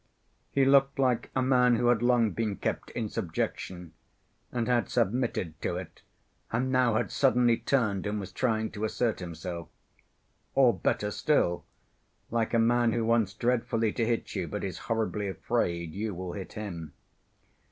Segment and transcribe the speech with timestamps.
[0.49, 3.93] He looked like a man who had long been kept in subjection
[4.51, 6.01] and had submitted to it,
[6.51, 9.67] and now had suddenly turned and was trying to assert himself.
[10.55, 11.65] Or, better still,
[12.31, 16.33] like a man who wants dreadfully to hit you but is horribly afraid you will
[16.33, 16.93] hit him.